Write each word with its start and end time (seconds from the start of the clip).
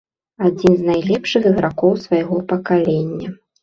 Адзін 0.47 0.73
з 0.79 0.87
найлепшых 0.87 1.43
ігракоў 1.53 1.97
свайго 2.09 2.45
пакалення. 2.53 3.29